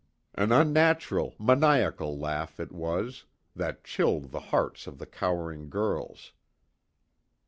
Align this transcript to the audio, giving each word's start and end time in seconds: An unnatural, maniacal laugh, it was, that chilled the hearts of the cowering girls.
An 0.33 0.51
unnatural, 0.51 1.35
maniacal 1.37 2.17
laugh, 2.17 2.59
it 2.59 2.71
was, 2.71 3.25
that 3.55 3.83
chilled 3.83 4.31
the 4.31 4.39
hearts 4.49 4.87
of 4.87 4.97
the 4.97 5.05
cowering 5.05 5.69
girls. 5.69 6.31